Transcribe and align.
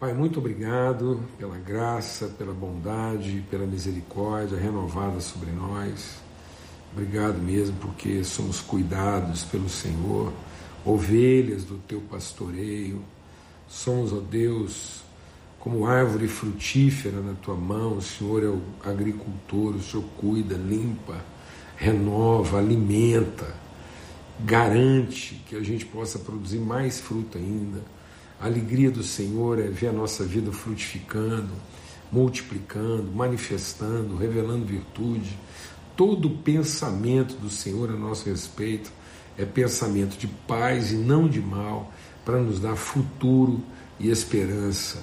Pai, 0.00 0.14
muito 0.14 0.38
obrigado 0.38 1.22
pela 1.36 1.58
graça, 1.58 2.28
pela 2.28 2.54
bondade, 2.54 3.44
pela 3.50 3.66
misericórdia 3.66 4.56
renovada 4.56 5.20
sobre 5.20 5.50
nós. 5.50 6.14
Obrigado 6.90 7.36
mesmo 7.36 7.76
porque 7.76 8.24
somos 8.24 8.62
cuidados 8.62 9.44
pelo 9.44 9.68
Senhor, 9.68 10.32
ovelhas 10.86 11.64
do 11.64 11.76
teu 11.86 12.00
pastoreio. 12.00 13.02
Somos, 13.68 14.10
ó 14.10 14.20
Deus, 14.20 15.02
como 15.58 15.86
árvore 15.86 16.28
frutífera 16.28 17.20
na 17.20 17.34
tua 17.34 17.54
mão. 17.54 17.98
O 17.98 18.00
Senhor 18.00 18.42
é 18.42 18.46
o 18.46 18.62
agricultor, 18.82 19.74
o 19.74 19.82
Senhor 19.82 20.06
cuida, 20.16 20.54
limpa, 20.54 21.22
renova, 21.76 22.56
alimenta, 22.56 23.54
garante 24.46 25.42
que 25.46 25.54
a 25.54 25.62
gente 25.62 25.84
possa 25.84 26.18
produzir 26.18 26.58
mais 26.58 26.98
fruto 26.98 27.36
ainda 27.36 27.99
a 28.40 28.46
alegria 28.46 28.90
do 28.90 29.02
Senhor 29.02 29.58
é 29.58 29.68
ver 29.68 29.88
a 29.88 29.92
nossa 29.92 30.24
vida 30.24 30.50
frutificando, 30.50 31.50
multiplicando, 32.10 33.12
manifestando, 33.12 34.16
revelando 34.16 34.64
virtude. 34.64 35.38
Todo 35.94 36.30
pensamento 36.30 37.36
do 37.36 37.50
Senhor 37.50 37.90
a 37.90 37.92
nosso 37.92 38.30
respeito 38.30 38.90
é 39.36 39.44
pensamento 39.44 40.16
de 40.16 40.26
paz 40.26 40.90
e 40.90 40.96
não 40.96 41.28
de 41.28 41.40
mal, 41.40 41.92
para 42.24 42.38
nos 42.38 42.58
dar 42.58 42.76
futuro 42.76 43.62
e 43.98 44.08
esperança. 44.08 44.98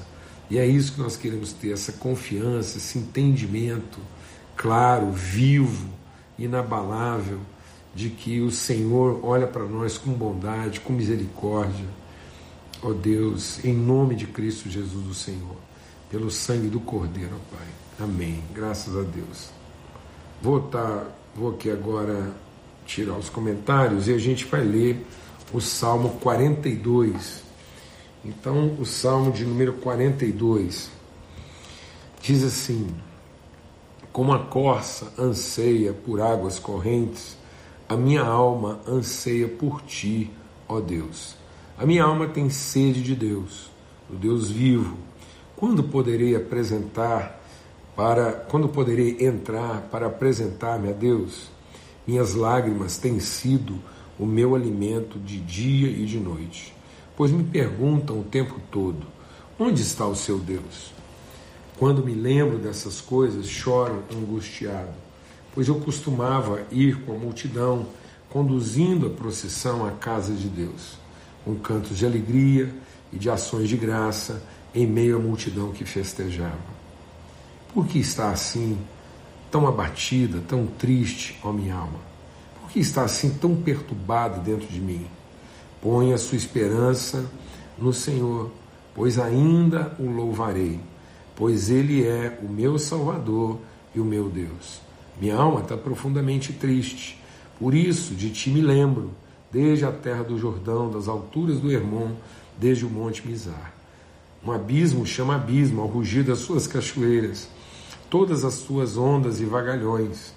E 0.50 0.58
é 0.58 0.66
isso 0.66 0.94
que 0.94 1.00
nós 1.00 1.16
queremos 1.16 1.54
ter, 1.54 1.74
essa 1.74 1.92
confiança, 1.92 2.80
esse 2.80 2.98
entendimento 2.98 4.00
claro, 4.56 5.12
vivo, 5.12 5.88
inabalável, 6.40 7.40
de 7.94 8.10
que 8.10 8.42
o 8.42 8.50
Senhor 8.50 9.20
olha 9.24 9.46
para 9.46 9.66
nós 9.66 9.96
com 9.96 10.12
bondade, 10.12 10.80
com 10.80 10.92
misericórdia 10.92 11.86
ó 12.82 12.92
Deus, 12.94 13.64
em 13.66 13.74
nome 13.74 14.16
de 14.16 14.28
Cristo 14.28 14.70
Jesus, 14.70 15.08
o 15.08 15.14
Senhor, 15.14 15.56
pelo 16.10 16.30
sangue 16.30 16.68
do 16.68 16.80
Cordeiro, 16.80 17.36
ó 17.36 17.56
Pai. 17.56 17.68
Amém. 18.00 18.44
Graças 18.54 18.96
a 18.96 19.02
Deus. 19.02 19.50
Vou, 20.42 20.62
tá, 20.62 21.06
vou 21.36 21.52
aqui 21.52 21.70
agora 21.70 22.34
tirar 22.86 23.18
os 23.18 23.28
comentários 23.28 24.08
e 24.08 24.14
a 24.14 24.18
gente 24.18 24.46
vai 24.46 24.64
ler 24.64 25.06
o 25.52 25.60
Salmo 25.60 26.10
42. 26.22 27.44
Então, 28.24 28.76
o 28.80 28.86
Salmo 28.86 29.32
de 29.32 29.46
número 29.46 29.74
42 29.74 30.90
diz 32.22 32.44
assim: 32.44 32.88
Como 34.12 34.32
a 34.34 34.40
corça 34.40 35.12
anseia 35.18 35.94
por 35.94 36.22
águas 36.22 36.60
correntes, 36.60 37.38
a 37.90 37.96
minha 37.96 38.22
alma 38.22 38.80
anseia 38.88 39.48
por 39.48 39.82
ti, 39.82 40.30
ó 40.68 40.80
Deus. 40.80 41.36
A 41.80 41.86
minha 41.86 42.04
alma 42.04 42.28
tem 42.28 42.50
sede 42.50 43.04
de 43.04 43.14
Deus, 43.14 43.70
do 44.10 44.18
Deus 44.18 44.50
vivo. 44.50 44.98
Quando 45.56 45.84
poderei 45.84 46.36
apresentar 46.36 47.40
para 47.96 48.32
quando 48.32 48.68
poderei 48.68 49.24
entrar 49.24 49.82
para 49.92 50.08
apresentar-me 50.08 50.90
a 50.90 50.92
Deus? 50.92 51.52
Minhas 52.08 52.34
lágrimas 52.34 52.98
têm 52.98 53.20
sido 53.20 53.76
o 54.18 54.26
meu 54.26 54.56
alimento 54.56 55.20
de 55.20 55.40
dia 55.40 55.88
e 55.90 56.04
de 56.08 56.18
noite, 56.18 56.74
pois 57.16 57.30
me 57.30 57.44
perguntam 57.44 58.22
o 58.22 58.24
tempo 58.24 58.60
todo: 58.72 59.06
onde 59.60 59.84
está 59.84 60.08
o 60.08 60.16
seu 60.16 60.40
Deus? 60.40 60.92
Quando 61.78 62.04
me 62.04 62.16
lembro 62.16 62.58
dessas 62.58 63.00
coisas, 63.00 63.46
choro 63.46 64.02
angustiado, 64.12 64.96
pois 65.54 65.68
eu 65.68 65.76
costumava 65.76 66.66
ir 66.72 67.02
com 67.02 67.14
a 67.14 67.20
multidão, 67.20 67.86
conduzindo 68.32 69.06
a 69.06 69.12
procissão 69.12 69.86
à 69.86 69.92
casa 69.92 70.34
de 70.34 70.48
Deus 70.48 71.06
com 71.48 71.56
cantos 71.56 71.98
de 71.98 72.06
alegria 72.06 72.70
e 73.14 73.18
de 73.18 73.30
ações 73.30 73.70
de 73.70 73.78
graça 73.78 74.44
em 74.76 74.86
meio 74.86 75.16
à 75.16 75.20
multidão 75.20 75.72
que 75.72 75.86
festejava. 75.86 76.78
Por 77.74 77.88
que 77.88 78.00
está 78.00 78.32
assim, 78.32 78.78
tão 79.50 79.66
abatida, 79.66 80.44
tão 80.46 80.68
triste, 80.68 81.40
ó 81.42 81.54
minha 81.54 81.74
alma? 81.74 82.00
Por 82.60 82.70
que 82.70 82.80
está 82.80 83.04
assim 83.04 83.30
tão 83.30 83.56
perturbada 83.56 84.40
dentro 84.40 84.68
de 84.68 84.82
mim? 84.82 85.08
Põe 85.82 86.12
a 86.12 86.18
sua 86.18 86.36
esperança 86.36 87.26
no 87.78 87.94
Senhor, 87.94 88.52
pois 88.94 89.18
ainda 89.18 89.96
o 89.98 90.10
louvarei, 90.10 90.82
pois 91.34 91.70
Ele 91.70 92.06
é 92.06 92.38
o 92.44 92.50
meu 92.50 92.78
Salvador 92.78 93.58
e 93.96 94.02
o 94.02 94.06
meu 94.06 94.28
Deus. 94.28 94.82
Minha 95.22 95.38
alma 95.38 95.62
está 95.62 95.78
profundamente 95.78 96.52
triste, 96.52 97.24
por 97.58 97.74
isso 97.74 98.14
de 98.16 98.32
ti 98.32 98.50
me 98.50 98.62
lembro 98.62 99.12
desde 99.52 99.86
a 99.86 99.92
terra 99.92 100.24
do 100.24 100.38
Jordão, 100.38 100.90
das 100.90 101.08
alturas 101.08 101.60
do 101.60 101.72
Hermon, 101.72 102.12
desde 102.58 102.86
o 102.86 102.90
monte 102.90 103.28
Mizar. 103.28 103.74
Um 104.44 104.52
abismo 104.52 105.06
chama 105.06 105.36
abismo 105.36 105.82
ao 105.82 105.88
rugir 105.88 106.24
das 106.24 106.40
suas 106.40 106.68
cachoeiras. 106.68 107.50
Todas 108.10 108.46
as 108.46 108.56
suas 108.56 108.98
ondas 108.98 109.40
e 109.42 109.46
vagalhões 109.46 110.34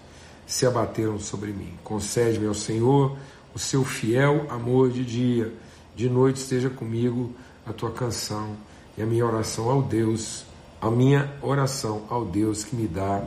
se 0.46 0.66
abateram 0.66 1.18
sobre 1.18 1.52
mim. 1.52 1.72
Concede-me 1.84 2.46
ao 2.46 2.54
Senhor 2.54 3.16
o 3.54 3.58
seu 3.58 3.84
fiel 3.84 4.46
amor 4.50 4.90
de 4.90 5.04
dia. 5.04 5.52
De 5.94 6.08
noite 6.08 6.36
esteja 6.36 6.70
comigo 6.70 7.32
a 7.66 7.72
tua 7.72 7.90
canção 7.90 8.56
e 8.96 9.02
a 9.02 9.06
minha 9.06 9.24
oração 9.24 9.70
ao 9.70 9.82
Deus, 9.82 10.44
a 10.80 10.90
minha 10.90 11.32
oração 11.42 12.04
ao 12.08 12.24
Deus 12.24 12.64
que 12.64 12.74
me 12.74 12.88
dá 12.88 13.22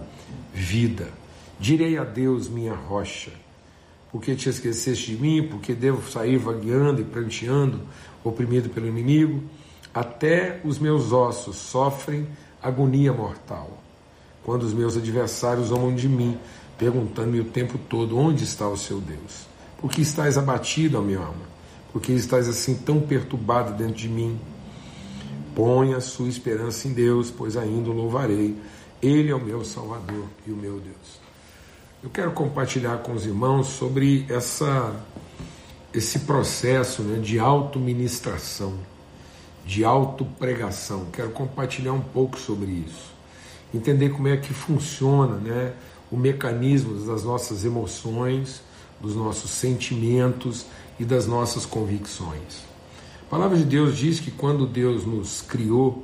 vida. 0.53 1.07
Direi 1.59 1.97
a 1.97 2.03
Deus, 2.03 2.49
minha 2.49 2.73
rocha 2.73 3.42
porque 4.13 4.35
te 4.35 4.47
esqueceste 4.47 5.15
de 5.15 5.17
mim, 5.19 5.47
porque 5.49 5.73
devo 5.73 6.07
sair 6.07 6.37
vagueando 6.37 7.01
e 7.01 7.03
pranteando, 7.03 7.81
oprimido 8.23 8.69
pelo 8.69 8.87
inimigo, 8.87 9.43
até 9.91 10.61
os 10.63 10.77
meus 10.77 11.11
ossos 11.11 11.55
sofrem 11.55 12.27
agonia 12.61 13.11
mortal. 13.11 13.81
Quando 14.43 14.63
os 14.63 14.73
meus 14.73 14.95
adversários 14.95 15.69
zombam 15.69 15.95
de 15.95 16.07
mim, 16.07 16.37
perguntando-me 16.77 17.39
o 17.39 17.45
tempo 17.45 17.79
todo: 17.89 18.15
onde 18.15 18.43
está 18.43 18.69
o 18.69 18.77
seu 18.77 19.01
Deus? 19.01 19.47
Por 19.79 19.89
que 19.89 20.01
estás 20.01 20.37
abatido, 20.37 21.01
minha 21.01 21.17
alma? 21.17 21.53
Por 21.91 21.99
que 21.99 22.11
estás 22.11 22.47
assim 22.47 22.75
tão 22.75 23.01
perturbado 23.01 23.73
dentro 23.73 23.95
de 23.95 24.09
mim? 24.09 24.39
Põe 25.55 25.95
a 25.95 25.99
sua 25.99 26.29
esperança 26.29 26.87
em 26.87 26.93
Deus, 26.93 27.31
pois 27.31 27.57
ainda 27.57 27.89
o 27.89 27.93
louvarei. 27.93 28.55
Ele 29.01 29.31
é 29.31 29.35
o 29.35 29.43
meu 29.43 29.65
Salvador 29.65 30.25
e 30.45 30.51
o 30.51 30.55
meu 30.55 30.79
Deus. 30.79 31.22
Eu 32.03 32.09
quero 32.09 32.31
compartilhar 32.33 32.97
com 32.97 33.13
os 33.13 33.25
irmãos 33.25 33.67
sobre 33.67 34.25
essa, 34.27 34.93
esse 35.93 36.19
processo 36.19 37.01
né, 37.01 37.17
de 37.21 37.39
autoministração, 37.39 38.73
de 39.65 39.85
autopregação. 39.85 41.05
Quero 41.13 41.29
compartilhar 41.29 41.93
um 41.93 42.01
pouco 42.01 42.37
sobre 42.37 42.71
isso. 42.71 43.13
Entender 43.73 44.09
como 44.09 44.27
é 44.27 44.35
que 44.35 44.53
funciona 44.53 45.37
né, 45.37 45.71
o 46.11 46.17
mecanismo 46.17 46.93
das 47.05 47.23
nossas 47.23 47.63
emoções, 47.63 48.61
dos 48.99 49.15
nossos 49.15 49.51
sentimentos 49.51 50.65
e 50.99 51.05
das 51.05 51.25
nossas 51.25 51.65
convicções. 51.65 52.65
A 53.21 53.29
palavra 53.29 53.57
de 53.57 53.63
Deus 53.63 53.97
diz 53.97 54.19
que 54.19 54.29
quando 54.29 54.67
Deus 54.67 55.05
nos 55.05 55.41
criou, 55.41 56.03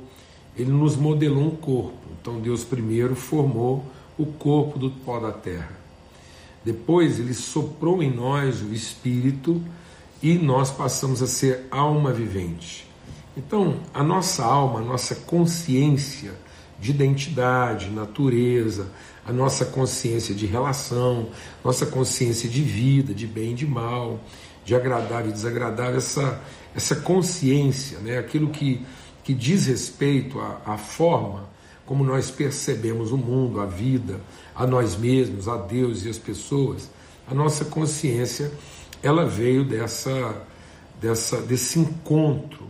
Ele 0.56 0.72
nos 0.72 0.96
modelou 0.96 1.44
um 1.44 1.56
corpo. 1.56 1.98
Então 2.18 2.40
Deus 2.40 2.64
primeiro 2.64 3.14
formou 3.14 3.84
o 4.16 4.24
corpo 4.24 4.78
do 4.78 4.90
pó 4.90 5.20
da 5.20 5.30
terra. 5.30 5.79
Depois 6.64 7.18
ele 7.18 7.34
soprou 7.34 8.02
em 8.02 8.14
nós 8.14 8.60
o 8.62 8.72
espírito 8.72 9.62
e 10.22 10.34
nós 10.34 10.70
passamos 10.70 11.22
a 11.22 11.26
ser 11.26 11.66
alma 11.70 12.12
vivente. 12.12 12.86
Então, 13.36 13.80
a 13.94 14.02
nossa 14.02 14.44
alma, 14.44 14.80
a 14.80 14.82
nossa 14.82 15.14
consciência 15.14 16.32
de 16.78 16.90
identidade, 16.90 17.90
natureza, 17.90 18.90
a 19.24 19.32
nossa 19.32 19.64
consciência 19.64 20.34
de 20.34 20.46
relação, 20.46 21.28
nossa 21.64 21.86
consciência 21.86 22.48
de 22.48 22.62
vida, 22.62 23.14
de 23.14 23.26
bem 23.26 23.52
e 23.52 23.54
de 23.54 23.66
mal, 23.66 24.20
de 24.64 24.74
agradável 24.74 25.30
e 25.30 25.32
desagradável, 25.32 25.96
essa, 25.96 26.42
essa 26.74 26.96
consciência, 26.96 27.98
né, 28.00 28.18
aquilo 28.18 28.50
que, 28.50 28.84
que 29.22 29.32
diz 29.32 29.66
respeito 29.66 30.38
à, 30.40 30.60
à 30.66 30.78
forma 30.78 31.48
como 31.90 32.04
nós 32.04 32.30
percebemos 32.30 33.10
o 33.10 33.18
mundo, 33.18 33.60
a 33.60 33.66
vida, 33.66 34.20
a 34.54 34.64
nós 34.64 34.94
mesmos, 34.94 35.48
a 35.48 35.56
Deus 35.56 36.04
e 36.04 36.08
as 36.08 36.18
pessoas, 36.18 36.88
a 37.26 37.34
nossa 37.34 37.64
consciência 37.64 38.52
ela 39.02 39.26
veio 39.26 39.64
dessa, 39.64 40.46
dessa 41.00 41.42
desse 41.42 41.80
encontro 41.80 42.64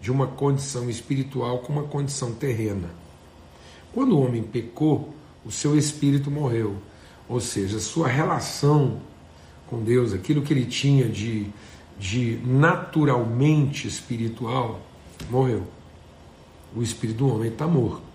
de 0.00 0.10
uma 0.10 0.26
condição 0.26 0.90
espiritual 0.90 1.60
com 1.60 1.72
uma 1.72 1.84
condição 1.84 2.34
terrena. 2.34 2.90
Quando 3.92 4.16
o 4.16 4.20
homem 4.20 4.42
pecou, 4.42 5.14
o 5.44 5.52
seu 5.52 5.78
espírito 5.78 6.28
morreu, 6.28 6.74
ou 7.28 7.40
seja, 7.40 7.78
sua 7.78 8.08
relação 8.08 9.00
com 9.68 9.84
Deus, 9.84 10.12
aquilo 10.12 10.42
que 10.42 10.52
ele 10.52 10.66
tinha 10.66 11.08
de, 11.08 11.46
de 11.96 12.40
naturalmente 12.44 13.86
espiritual, 13.86 14.80
morreu. 15.30 15.62
O 16.74 16.82
espírito 16.82 17.18
do 17.18 17.32
homem 17.32 17.52
está 17.52 17.68
morto. 17.68 18.13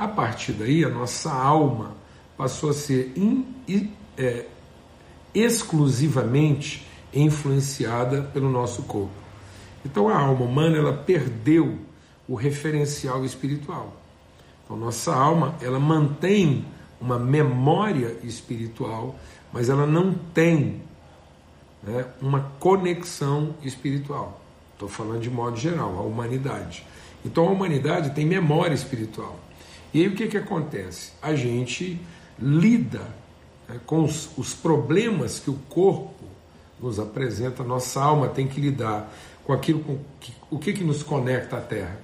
A 0.00 0.08
partir 0.08 0.52
daí, 0.52 0.82
a 0.82 0.88
nossa 0.88 1.30
alma 1.30 1.94
passou 2.34 2.70
a 2.70 2.72
ser 2.72 3.12
in, 3.14 3.44
é, 4.16 4.46
exclusivamente 5.34 6.88
influenciada 7.12 8.22
pelo 8.22 8.48
nosso 8.48 8.84
corpo. 8.84 9.12
Então 9.84 10.08
a 10.08 10.18
alma 10.18 10.42
humana 10.42 10.78
ela 10.78 10.94
perdeu 10.94 11.80
o 12.26 12.34
referencial 12.34 13.26
espiritual. 13.26 13.94
Então, 14.64 14.74
nossa 14.74 15.14
alma, 15.14 15.54
ela 15.60 15.78
mantém 15.78 16.64
uma 16.98 17.18
memória 17.18 18.16
espiritual, 18.22 19.16
mas 19.52 19.68
ela 19.68 19.86
não 19.86 20.14
tem 20.14 20.80
né, 21.82 22.06
uma 22.22 22.40
conexão 22.58 23.54
espiritual. 23.62 24.40
Estou 24.72 24.88
falando 24.88 25.20
de 25.20 25.28
modo 25.28 25.58
geral, 25.58 25.98
a 25.98 26.00
humanidade. 26.00 26.86
Então 27.22 27.46
a 27.46 27.50
humanidade 27.50 28.14
tem 28.14 28.24
memória 28.24 28.72
espiritual. 28.72 29.38
E 29.92 30.00
aí 30.00 30.08
o 30.08 30.14
que, 30.14 30.28
que 30.28 30.36
acontece? 30.36 31.12
A 31.20 31.34
gente 31.34 32.00
lida 32.38 33.02
né, 33.68 33.80
com 33.86 34.04
os, 34.04 34.30
os 34.36 34.54
problemas 34.54 35.38
que 35.38 35.50
o 35.50 35.58
corpo 35.68 36.24
nos 36.80 36.98
apresenta, 36.98 37.62
nossa 37.62 38.00
alma 38.00 38.28
tem 38.28 38.46
que 38.46 38.60
lidar 38.60 39.12
com 39.44 39.52
aquilo 39.52 39.80
com 39.80 39.98
que, 40.20 40.32
o 40.50 40.58
que, 40.58 40.72
que 40.72 40.84
nos 40.84 41.02
conecta 41.02 41.58
à 41.58 41.60
Terra. 41.60 41.98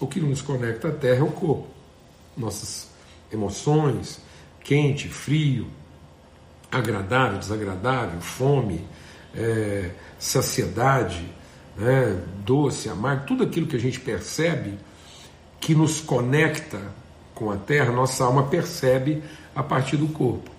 O 0.00 0.06
que 0.06 0.20
nos 0.20 0.40
conecta 0.42 0.88
à 0.88 0.92
Terra 0.92 1.20
é 1.20 1.22
o 1.22 1.30
corpo, 1.30 1.68
nossas 2.36 2.88
emoções, 3.32 4.20
quente, 4.62 5.08
frio, 5.08 5.66
agradável, 6.70 7.38
desagradável, 7.38 8.20
fome, 8.20 8.86
é, 9.34 9.90
saciedade, 10.18 11.28
né, 11.76 12.22
doce, 12.44 12.88
amargo, 12.88 13.26
tudo 13.26 13.44
aquilo 13.44 13.66
que 13.66 13.76
a 13.76 13.80
gente 13.80 14.00
percebe 14.00 14.78
que 15.60 15.74
nos 15.74 16.00
conecta 16.00 16.80
com 17.38 17.52
a 17.52 17.56
terra, 17.56 17.92
nossa 17.92 18.24
alma 18.24 18.42
percebe 18.42 19.22
a 19.54 19.62
partir 19.62 19.96
do 19.96 20.08
corpo. 20.08 20.50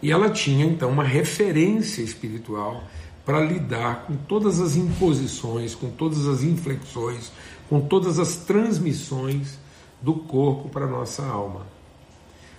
E 0.00 0.10
ela 0.10 0.30
tinha 0.30 0.64
então 0.64 0.90
uma 0.90 1.04
referência 1.04 2.00
espiritual 2.00 2.82
para 3.24 3.38
lidar 3.38 4.06
com 4.06 4.16
todas 4.16 4.58
as 4.58 4.74
imposições, 4.74 5.74
com 5.74 5.90
todas 5.90 6.26
as 6.26 6.42
inflexões, 6.42 7.30
com 7.68 7.80
todas 7.82 8.18
as 8.18 8.34
transmissões 8.36 9.58
do 10.00 10.14
corpo 10.14 10.70
para 10.70 10.86
nossa 10.86 11.22
alma. 11.24 11.66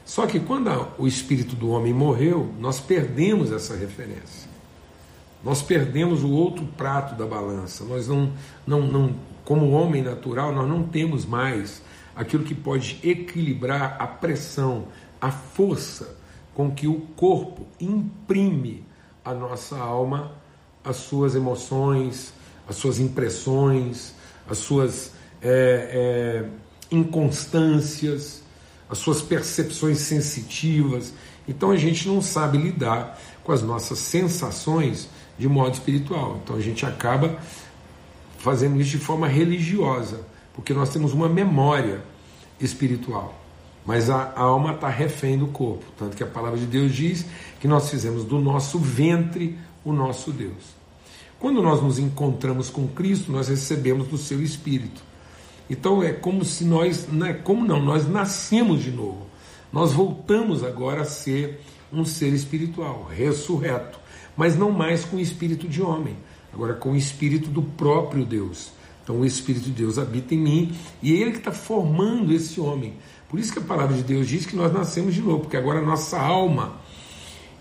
Só 0.06 0.28
que 0.28 0.40
quando 0.40 0.70
o 1.00 1.08
espírito 1.08 1.56
do 1.56 1.70
homem 1.70 1.94
morreu, 1.94 2.54
nós 2.60 2.80
perdemos 2.80 3.52
essa 3.52 3.76
referência. 3.76 4.48
Nós 5.44 5.62
perdemos 5.62 6.24
o 6.24 6.32
outro 6.32 6.66
prato 6.78 7.16
da 7.16 7.26
balança. 7.26 7.84
Nós 7.84 8.08
não, 8.08 8.32
não, 8.68 8.82
não, 8.82 9.16
como 9.44 9.72
homem 9.72 10.02
natural, 10.02 10.54
nós 10.54 10.70
não 10.70 10.84
temos 10.84 11.26
mais 11.26 11.82
aquilo 12.16 12.44
que 12.44 12.56
pode 12.56 13.00
equilibrar 13.04 13.98
a 14.00 14.08
pressão, 14.08 14.88
a 15.20 15.32
força 15.32 16.16
com 16.54 16.72
que 16.72 16.88
o 16.88 17.02
corpo 17.16 17.66
imprime 17.80 18.86
à 19.24 19.34
nossa 19.34 19.78
alma 19.78 20.44
as 20.84 20.98
suas 20.98 21.34
emoções, 21.34 22.34
as 22.68 22.76
suas 22.76 23.00
impressões, 23.00 24.14
as 24.50 24.58
suas 24.58 25.12
é, 25.42 26.44
é, 26.44 26.50
inconstâncias, 26.92 28.44
as 28.90 28.98
suas 28.98 29.22
percepções 29.22 30.00
sensitivas. 30.00 31.14
Então 31.48 31.72
a 31.72 31.78
gente 31.78 32.08
não 32.08 32.22
sabe 32.22 32.58
lidar 32.58 33.20
com 33.44 33.52
as 33.52 33.62
nossas 33.62 34.00
sensações 34.00 35.10
de 35.38 35.48
modo 35.48 35.74
espiritual. 35.74 36.40
Então 36.44 36.56
a 36.56 36.62
gente 36.62 36.86
acaba 36.86 37.38
fazendo 38.38 38.80
isso 38.80 38.92
de 38.92 38.98
forma 38.98 39.28
religiosa, 39.28 40.26
porque 40.54 40.74
nós 40.74 40.90
temos 40.90 41.14
uma 41.14 41.28
memória 41.28 42.04
espiritual. 42.60 43.40
Mas 43.86 44.10
a, 44.10 44.34
alma 44.36 44.74
está 44.74 44.88
refém 44.88 45.38
do 45.38 45.48
corpo. 45.48 45.84
Tanto 45.98 46.16
que 46.16 46.24
a 46.24 46.28
palavra 46.28 46.58
de 46.58 46.66
Deus 46.66 46.94
diz 46.94 47.26
que 47.60 47.68
nós 47.68 47.90
fizemos 47.90 48.24
do 48.24 48.40
nosso 48.40 48.80
ventre 48.80 49.58
o 49.84 49.92
nosso 49.92 50.32
Deus. 50.32 50.74
Quando 51.38 51.62
nós 51.62 51.82
nos 51.82 52.00
encontramos 52.00 52.70
com 52.70 52.88
Cristo, 52.88 53.32
nós 53.32 53.50
recebemos 53.50 54.08
do 54.08 54.18
seu 54.18 54.42
Espírito. 54.42 55.02
Então 55.70 56.02
é 56.02 56.14
como 56.14 56.46
se 56.46 56.64
nós, 56.64 57.08
não 57.12 57.28
é 57.28 57.34
como 57.34 57.66
não, 57.66 57.82
nós 57.82 58.08
nascemos 58.08 58.82
de 58.82 58.92
novo. 58.92 59.28
Nós 59.72 59.92
voltamos 59.92 60.64
agora 60.64 61.02
a 61.02 61.06
ser 61.06 61.62
um 61.92 62.06
ser 62.06 62.32
espiritual, 62.32 63.10
ressurreto 63.12 64.04
mas 64.36 64.58
não 64.58 64.72
mais 64.72 65.06
com 65.06 65.18
o 65.18 65.20
espírito 65.20 65.68
de 65.68 65.82
homem, 65.82 66.18
agora 66.54 66.74
com 66.74 66.92
o 66.92 66.96
espírito 66.96 67.50
do 67.50 67.62
próprio 67.62 68.26
Deus. 68.26 68.72
Então 69.04 69.20
o 69.20 69.26
Espírito 69.26 69.66
de 69.66 69.72
Deus 69.72 69.98
habita 69.98 70.34
em 70.34 70.40
mim 70.40 70.76
e 71.02 71.14
é 71.14 71.18
Ele 71.18 71.32
que 71.32 71.38
está 71.40 71.52
formando 71.52 72.34
esse 72.34 72.60
homem. 72.60 72.94
Por 73.30 73.40
isso 73.40 73.52
que 73.52 73.60
a 73.60 73.64
palavra 73.64 73.96
de 73.96 74.04
Deus 74.04 74.28
diz 74.28 74.46
que 74.46 74.56
nós 74.56 74.72
nascemos 74.72 75.14
de 75.14 75.22
novo, 75.22 75.42
porque 75.42 75.58
agora 75.58 75.80
a 75.80 75.84
nossa 75.84 76.20
alma 76.20 76.82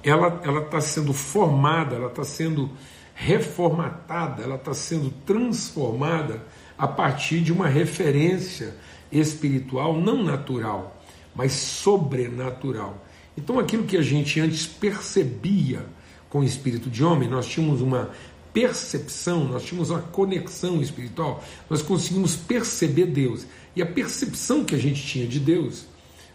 ela 0.02 0.40
ela 0.44 0.60
está 0.60 0.80
sendo 0.80 1.12
formada, 1.12 1.96
ela 1.96 2.08
está 2.08 2.24
sendo 2.24 2.70
reformatada, 3.14 4.42
ela 4.42 4.56
está 4.56 4.74
sendo 4.74 5.10
transformada 5.26 6.42
a 6.78 6.86
partir 6.86 7.40
de 7.40 7.52
uma 7.52 7.68
referência 7.68 8.74
espiritual 9.10 10.00
não 10.00 10.22
natural, 10.22 11.00
mas 11.34 11.52
sobrenatural. 11.52 13.04
Então 13.36 13.58
aquilo 13.58 13.84
que 13.84 13.96
a 13.96 14.02
gente 14.02 14.40
antes 14.40 14.66
percebia 14.66 15.86
com 16.28 16.40
o 16.40 16.44
espírito 16.44 16.88
de 16.88 17.04
homem, 17.04 17.28
nós 17.28 17.46
tínhamos 17.46 17.82
uma 17.82 18.10
percepção, 18.52 19.44
nós 19.44 19.64
tínhamos 19.64 19.90
uma 19.90 20.00
conexão 20.00 20.80
espiritual, 20.80 21.42
nós 21.68 21.82
conseguimos 21.82 22.36
perceber 22.36 23.06
Deus. 23.06 23.46
E 23.74 23.82
a 23.82 23.86
percepção 23.86 24.64
que 24.64 24.74
a 24.74 24.78
gente 24.78 25.02
tinha 25.02 25.26
de 25.26 25.40
Deus 25.40 25.86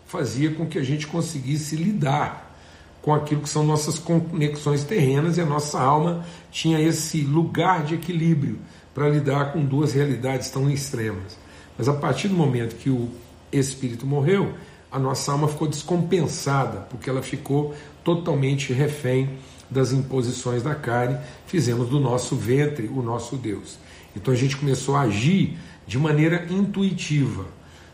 fazia 0.06 0.52
com 0.52 0.66
que 0.66 0.80
a 0.80 0.84
gente 0.84 1.06
conseguisse 1.06 1.76
lidar 1.76 2.48
com 3.02 3.14
aquilo 3.14 3.42
que 3.42 3.50
são 3.50 3.66
nossas 3.66 4.00
conexões 4.00 4.84
terrenas 4.84 5.38
e 5.38 5.42
a 5.42 5.46
nossa 5.46 5.80
alma 5.80 6.26
tinha 6.52 6.80
esse 6.80 7.22
lugar 7.22 7.86
de 7.86 7.96
equilíbrio 7.96 8.60
para 8.94 9.08
lidar 9.08 9.54
com 9.54 9.64
duas 9.64 9.94
realidades 9.94 10.50
tão 10.50 10.70
extremas. 10.70 11.38
Mas 11.78 11.88
a 11.88 11.94
partir 11.94 12.28
do 12.28 12.34
momento 12.34 12.76
que 12.76 12.90
o 12.90 13.10
espírito 13.52 14.06
morreu, 14.06 14.54
a 14.92 14.98
nossa 14.98 15.32
alma 15.32 15.48
ficou 15.48 15.68
descompensada, 15.68 16.80
porque 16.90 17.10
ela 17.10 17.22
ficou 17.22 17.76
totalmente 18.04 18.74
refém 18.74 19.30
das 19.70 19.92
imposições 19.92 20.64
da 20.64 20.76
carne, 20.76 21.18
fizemos 21.46 21.90
do 21.90 22.00
nosso 22.00 22.36
ventre 22.36 22.88
o 22.88 23.02
nosso 23.02 23.36
Deus. 23.36 23.78
Então 24.16 24.34
a 24.34 24.38
gente 24.38 24.58
começou 24.58 24.96
a 24.96 25.02
agir 25.02 25.58
de 25.86 25.98
maneira 25.98 26.46
intuitiva, 26.50 27.46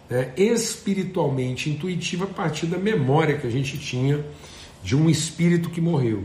né, 0.10 0.32
espiritualmente 0.38 1.70
intuitiva, 1.70 2.26
a 2.26 2.28
partir 2.28 2.66
da 2.66 2.78
memória 2.78 3.38
que 3.38 3.48
a 3.48 3.50
gente 3.50 3.78
tinha 3.78 4.24
de 4.84 4.96
um 4.96 5.10
espírito 5.10 5.70
que 5.70 5.82
morreu. 5.82 6.24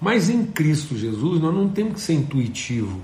Mas 0.00 0.28
em 0.28 0.44
Cristo 0.44 0.96
Jesus 0.96 1.40
nós 1.40 1.54
não 1.54 1.68
temos 1.68 1.94
que 1.94 2.00
ser 2.00 2.14
intuitivo, 2.14 3.00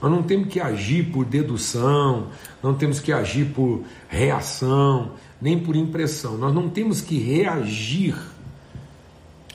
nós 0.00 0.10
não 0.10 0.22
temos 0.22 0.48
que 0.48 0.60
agir 0.60 1.10
por 1.10 1.24
dedução, 1.24 2.28
não 2.62 2.74
temos 2.74 3.00
que 3.00 3.12
agir 3.12 3.46
por 3.46 3.82
reação, 4.08 5.12
nem 5.40 5.58
por 5.58 5.74
impressão, 5.74 6.36
nós 6.36 6.54
não 6.54 6.68
temos 6.68 7.00
que 7.00 7.18
reagir 7.18 8.14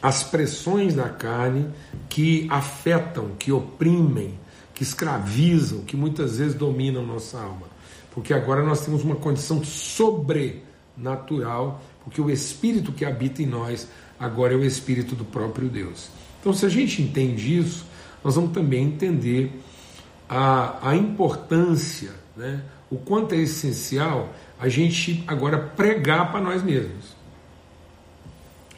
as 0.04 0.22
pressões 0.22 0.94
da 0.94 1.08
carne 1.08 1.70
que 2.10 2.46
afetam, 2.52 3.30
que 3.40 3.54
oprimem, 3.54 4.38
que 4.74 4.84
escravizam, 4.84 5.86
que 5.86 5.96
muitas 5.96 6.40
vezes 6.40 6.54
dominam 6.54 7.06
nossa 7.06 7.40
alma. 7.40 7.68
Porque 8.12 8.34
agora 8.34 8.62
nós 8.62 8.86
temos 8.86 9.02
uma 9.02 9.16
condição 9.16 9.64
sobrenatural, 9.64 11.82
porque 12.04 12.20
o 12.20 12.30
Espírito 12.30 12.92
que 12.92 13.06
habita 13.06 13.42
em 13.42 13.46
nós 13.46 13.88
agora 14.20 14.54
é 14.54 14.58
o 14.58 14.66
Espírito 14.66 15.16
do 15.16 15.24
próprio 15.24 15.70
Deus. 15.70 16.10
Então, 16.42 16.52
se 16.52 16.66
a 16.66 16.70
gente 16.70 17.02
entende 17.02 17.58
isso, 17.58 17.86
nós 18.22 18.36
vamos 18.36 18.52
também 18.52 18.84
entender 18.84 19.58
a, 20.28 20.90
a 20.90 20.98
importância, 20.98 22.12
né, 22.36 22.62
o 22.92 22.98
quanto 22.98 23.36
é 23.36 23.38
essencial 23.38 24.34
a 24.60 24.68
gente 24.68 25.24
agora 25.28 25.58
pregar 25.58 26.30
para 26.30 26.42
nós 26.42 26.62
mesmos. 26.62 27.16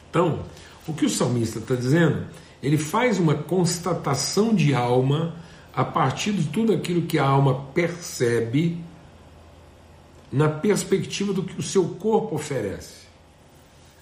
Então, 0.08 0.44
o 0.86 0.92
que 0.92 1.04
o 1.04 1.10
salmista 1.10 1.58
está 1.58 1.74
dizendo? 1.74 2.26
Ele 2.62 2.78
faz 2.78 3.18
uma 3.18 3.34
constatação 3.34 4.54
de 4.54 4.74
alma 4.74 5.34
a 5.74 5.84
partir 5.84 6.32
de 6.32 6.44
tudo 6.48 6.72
aquilo 6.72 7.02
que 7.02 7.18
a 7.18 7.24
alma 7.24 7.66
percebe 7.74 8.78
na 10.32 10.48
perspectiva 10.48 11.32
do 11.32 11.42
que 11.42 11.58
o 11.58 11.62
seu 11.62 11.84
corpo 11.84 12.34
oferece. 12.34 13.06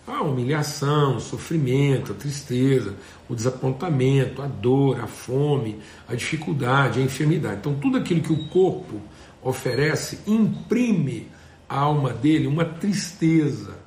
A 0.07 0.23
humilhação, 0.23 1.17
o 1.17 1.21
sofrimento, 1.21 2.13
a 2.13 2.15
tristeza, 2.15 2.95
o 3.29 3.35
desapontamento, 3.35 4.43
a 4.43 4.47
dor, 4.47 5.01
a 5.01 5.07
fome, 5.07 5.81
a 6.07 6.15
dificuldade, 6.15 7.01
a 7.01 7.03
enfermidade. 7.03 7.57
Então, 7.57 7.75
tudo 7.75 7.99
aquilo 7.99 8.21
que 8.21 8.33
o 8.33 8.49
corpo 8.49 9.01
oferece 9.43 10.21
imprime 10.27 11.29
à 11.69 11.81
alma 11.81 12.13
dele 12.13 12.47
uma 12.47 12.65
tristeza, 12.65 13.79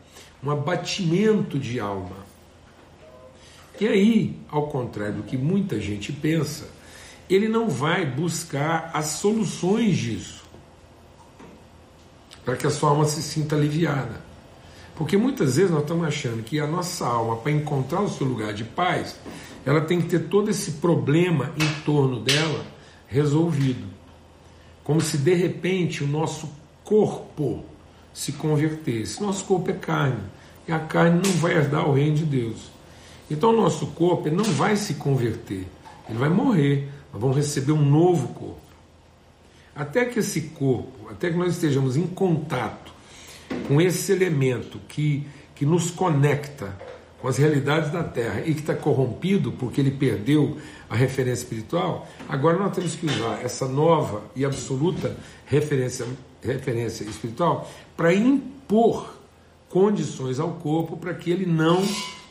um 0.44 0.52
abatimento 0.52 1.58
de 1.58 1.80
alma. 1.80 2.27
E 3.80 3.88
aí, 3.88 4.36
ao 4.50 4.68
contrário 4.68 5.16
do 5.16 5.24
que 5.24 5.38
muita 5.38 5.80
gente 5.80 6.12
pensa, 6.12 6.68
ele 7.30 7.48
não 7.48 7.70
vai 7.70 8.06
buscar 8.06 8.90
as 8.94 9.06
soluções 9.06 9.98
disso 9.98 10.48
para 12.48 12.56
que 12.56 12.66
a 12.66 12.70
sua 12.70 12.92
alma 12.92 13.04
se 13.04 13.22
sinta 13.22 13.58
aliviada. 13.58 14.22
Porque 14.96 15.18
muitas 15.18 15.58
vezes 15.58 15.70
nós 15.70 15.82
estamos 15.82 16.08
achando 16.08 16.42
que 16.44 16.62
a 16.62 16.66
nossa 16.66 17.06
alma, 17.06 17.36
para 17.36 17.52
encontrar 17.52 18.02
o 18.02 18.10
seu 18.10 18.26
lugar 18.26 18.54
de 18.54 18.64
paz, 18.64 19.18
ela 19.66 19.82
tem 19.82 20.00
que 20.00 20.08
ter 20.08 20.30
todo 20.30 20.50
esse 20.50 20.72
problema 20.72 21.52
em 21.58 21.82
torno 21.84 22.22
dela 22.22 22.66
resolvido. 23.06 23.86
Como 24.82 25.02
se 25.02 25.18
de 25.18 25.34
repente 25.34 26.06
o 26.06 26.08
nosso 26.08 26.50
corpo 26.86 27.66
se 28.14 28.32
converter. 28.32 29.02
Esse 29.02 29.22
nosso 29.22 29.44
corpo 29.44 29.70
é 29.70 29.74
carne. 29.74 30.24
E 30.66 30.72
a 30.72 30.80
carne 30.80 31.22
não 31.24 31.34
vai 31.34 31.54
herdar 31.54 31.88
o 31.88 31.94
reino 31.94 32.16
de 32.16 32.26
Deus. 32.26 32.72
Então 33.30 33.50
o 33.50 33.56
nosso 33.56 33.88
corpo 33.88 34.30
não 34.30 34.44
vai 34.44 34.76
se 34.76 34.96
converter. 34.96 35.68
Ele 36.10 36.18
vai 36.18 36.30
morrer. 36.30 36.90
Nós 37.12 37.22
vamos 37.22 37.38
receber 37.38 37.72
um 37.72 37.84
novo 37.84 38.30
corpo. 38.30 38.62
Até 39.76 40.06
que 40.06 40.20
esse 40.20 40.42
corpo, 40.42 41.10
até 41.10 41.30
que 41.30 41.38
nós 41.38 41.54
estejamos 41.54 41.96
em 41.96 42.08
contato 42.08 42.92
com 43.68 43.80
esse 43.80 44.12
elemento 44.12 44.80
que, 44.88 45.28
que 45.54 45.66
nos 45.66 45.92
conecta 45.92 46.76
com 47.20 47.28
as 47.28 47.38
realidades 47.38 47.92
da 47.92 48.04
Terra 48.04 48.42
e 48.46 48.54
que 48.54 48.62
está 48.62 48.76
corrompido 48.76 49.52
porque 49.52 49.82
ele 49.82 49.92
perdeu 49.92 50.58
a 50.90 50.96
referência 50.96 51.44
espiritual, 51.44 52.08
agora 52.30 52.58
nós 52.58 52.76
temos 52.76 52.96
que 52.96 53.06
usar 53.06 53.42
essa 53.44 53.68
nova 53.68 54.24
e 54.36 54.46
absoluta 54.46 55.16
referência, 55.46 56.06
referência 56.42 57.04
espiritual 57.04 57.70
para 57.96 58.14
impor 58.14 59.18
condições 59.70 60.40
ao 60.40 60.54
corpo 60.54 60.98
para 60.98 61.14
que 61.14 61.30
ele 61.30 61.46
não 61.46 61.84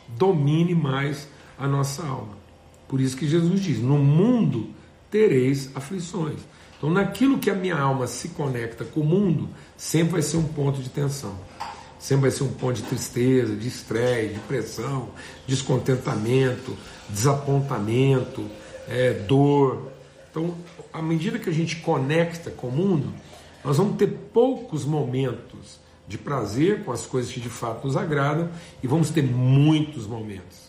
domine 0.09 0.73
mais 0.75 1.27
a 1.57 1.67
nossa 1.67 2.05
alma. 2.05 2.37
Por 2.87 3.01
isso 3.01 3.17
que 3.17 3.27
Jesus 3.27 3.61
diz: 3.61 3.79
No 3.79 3.97
mundo 3.97 4.69
tereis 5.09 5.69
aflições. 5.75 6.39
Então, 6.77 6.91
naquilo 6.91 7.39
que 7.39 7.49
a 7.49 7.55
minha 7.55 7.75
alma 7.75 8.05
se 8.05 8.29
conecta 8.29 8.85
com 8.85 8.99
o 8.99 9.05
mundo, 9.05 9.49
sempre 9.75 10.13
vai 10.13 10.21
ser 10.21 10.37
um 10.37 10.43
ponto 10.43 10.81
de 10.81 10.89
tensão. 10.89 11.35
Sempre 11.97 12.29
vai 12.29 12.31
ser 12.31 12.43
um 12.43 12.53
ponto 12.53 12.75
de 12.75 12.83
tristeza, 12.83 13.55
de 13.55 13.67
estresse, 13.67 14.35
de 14.35 14.39
pressão, 14.41 15.09
descontentamento, 15.47 16.77
desapontamento, 17.09 18.45
é, 18.87 19.13
dor. 19.13 19.91
Então, 20.29 20.55
à 20.93 21.01
medida 21.01 21.39
que 21.39 21.49
a 21.49 21.53
gente 21.53 21.77
conecta 21.77 22.51
com 22.51 22.67
o 22.67 22.71
mundo, 22.71 23.11
nós 23.63 23.77
vamos 23.77 23.97
ter 23.97 24.07
poucos 24.31 24.85
momentos 24.85 25.79
de 26.07 26.17
prazer 26.17 26.83
com 26.83 26.91
as 26.91 27.05
coisas 27.05 27.31
que 27.31 27.39
de 27.39 27.49
fato 27.49 27.85
nos 27.85 27.97
agradam 27.97 28.49
e 28.81 28.87
vamos 28.87 29.09
ter 29.09 29.23
muitos 29.23 30.07
momentos 30.07 30.67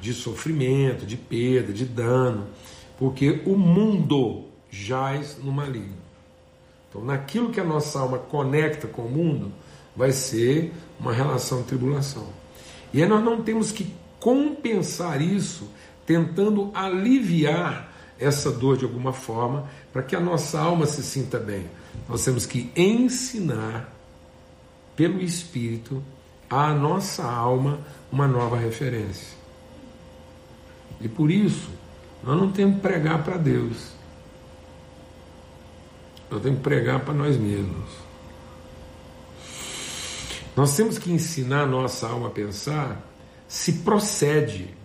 de 0.00 0.12
sofrimento, 0.14 1.06
de 1.06 1.16
perda, 1.16 1.72
de 1.72 1.84
dano, 1.84 2.48
porque 2.98 3.42
o 3.44 3.56
mundo 3.56 4.46
jaz 4.70 5.38
no 5.42 5.52
maligno. 5.52 5.98
Então, 6.88 7.04
naquilo 7.04 7.50
que 7.50 7.60
a 7.60 7.64
nossa 7.64 8.00
alma 8.00 8.18
conecta 8.18 8.88
com 8.88 9.02
o 9.02 9.10
mundo, 9.10 9.52
vai 9.94 10.12
ser 10.12 10.72
uma 10.98 11.12
relação 11.12 11.60
de 11.60 11.68
tribulação. 11.68 12.26
E 12.92 13.02
aí 13.02 13.08
nós 13.08 13.22
não 13.22 13.42
temos 13.42 13.70
que 13.70 13.94
compensar 14.18 15.20
isso 15.20 15.68
tentando 16.04 16.70
aliviar 16.74 17.92
essa 18.18 18.50
dor 18.50 18.76
de 18.76 18.84
alguma 18.84 19.12
forma 19.12 19.68
para 19.92 20.02
que 20.02 20.16
a 20.16 20.20
nossa 20.20 20.58
alma 20.58 20.86
se 20.86 21.02
sinta 21.02 21.38
bem. 21.38 21.66
Nós 22.08 22.24
temos 22.24 22.44
que 22.46 22.70
ensinar 22.76 23.99
pelo 25.00 25.22
Espírito 25.22 26.04
à 26.50 26.74
nossa 26.74 27.24
alma 27.24 27.80
uma 28.12 28.28
nova 28.28 28.58
referência. 28.58 29.34
E 31.00 31.08
por 31.08 31.30
isso, 31.30 31.70
nós 32.22 32.38
não 32.38 32.52
temos 32.52 32.74
que 32.74 32.82
pregar 32.82 33.24
para 33.24 33.38
Deus. 33.38 33.92
Nós 36.30 36.42
temos 36.42 36.58
que 36.58 36.64
pregar 36.64 37.00
para 37.00 37.14
nós 37.14 37.38
mesmos. 37.38 37.88
Nós 40.54 40.76
temos 40.76 40.98
que 40.98 41.10
ensinar 41.10 41.62
a 41.62 41.66
nossa 41.66 42.06
alma 42.06 42.26
a 42.26 42.30
pensar 42.30 43.02
se 43.48 43.72
procede, 43.78 44.76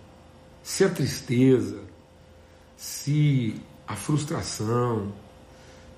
se 0.62 0.82
a 0.82 0.88
tristeza, 0.88 1.82
se 2.74 3.60
a 3.86 3.94
frustração, 3.94 5.12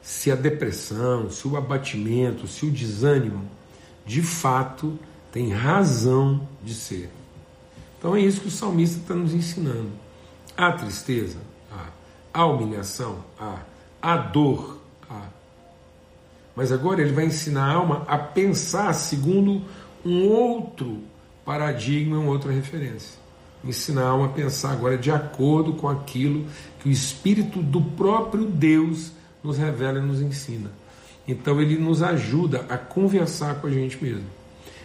se 0.03 0.29
a 0.33 0.35
depressão, 0.35 1.31
se 1.31 1.47
o 1.47 1.57
abatimento, 1.57 2.49
se 2.49 2.67
o 2.67 2.71
desânimo, 2.73 3.58
de 4.09 4.23
fato 4.23 4.99
tem 5.31 5.53
razão 5.53 6.49
de 6.65 6.75
ser. 6.75 7.11
Então 7.99 8.17
é 8.17 8.21
isso 8.21 8.41
que 8.41 8.49
o 8.49 8.51
salmista 8.51 8.99
está 8.99 9.15
nos 9.15 9.35
ensinando. 9.35 9.91
A 10.57 10.73
tristeza. 10.73 11.39
A 12.33 12.47
humilhação. 12.47 13.19
A 14.01 14.17
dor. 14.17 14.79
Mas 16.57 16.73
agora 16.73 17.03
ele 17.03 17.13
vai 17.13 17.27
ensinar 17.27 17.67
a 17.67 17.75
alma 17.75 18.05
a 18.09 18.17
pensar 18.17 18.95
segundo 18.95 19.63
um 20.05 20.27
outro 20.27 21.01
paradigma, 21.45 22.19
uma 22.19 22.31
outra 22.31 22.51
referência. 22.51 23.19
Ensinar 23.63 24.05
a 24.05 24.09
alma 24.09 24.27
a 24.27 24.31
pensar 24.31 24.73
agora 24.73 24.97
de 24.97 25.11
acordo 25.11 25.75
com 25.75 25.87
aquilo 25.87 26.47
que 26.81 26.89
o 26.89 26.93
Espírito 26.93 27.63
do 27.63 27.83
próprio 27.83 28.47
Deus 28.47 29.13
nos 29.45 29.59
revela 29.59 29.99
e 29.99 30.03
nos 30.03 30.23
ensina. 30.23 30.71
Então 31.29 31.61
ele 31.61 31.77
nos 31.77 32.03
ajuda 32.03 32.65
a 32.71 32.79
conversar 32.79 33.61
com 33.61 33.67
a 33.67 33.71
gente 33.71 34.03
mesmo. 34.03 34.25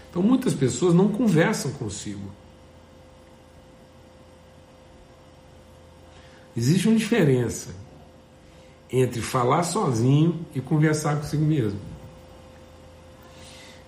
Então 0.09 0.21
muitas 0.21 0.53
pessoas 0.53 0.93
não 0.93 1.07
conversam 1.07 1.71
consigo. 1.71 2.29
Existe 6.55 6.89
uma 6.89 6.97
diferença 6.97 7.73
entre 8.91 9.21
falar 9.21 9.63
sozinho 9.63 10.45
e 10.53 10.59
conversar 10.59 11.15
consigo 11.15 11.45
mesmo. 11.45 11.79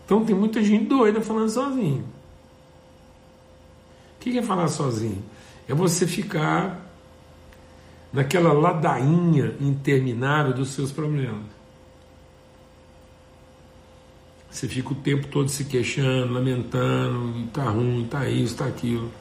Então 0.06 0.24
tem 0.24 0.36
muita 0.36 0.64
gente 0.64 0.86
doida 0.86 1.20
falando 1.22 1.50
sozinho. 1.50 2.06
O 4.16 4.20
que 4.20 4.38
é 4.38 4.42
falar 4.42 4.70
sozinho? 4.70 5.22
É 5.68 5.74
você 5.74 6.08
ficar 6.08 6.84
naquela 8.14 8.54
ladainha 8.54 9.56
interminável 9.60 10.54
dos 10.54 10.70
seus 10.70 10.92
problemas. 10.92 11.55
Você 14.56 14.70
fica 14.70 14.94
o 14.94 14.96
tempo 14.96 15.28
todo 15.28 15.50
se 15.50 15.66
queixando, 15.66 16.32
lamentando, 16.32 17.44
está 17.46 17.64
ruim, 17.64 18.06
está 18.06 18.30
isso, 18.30 18.54
está 18.54 18.66
aquilo. 18.66 19.12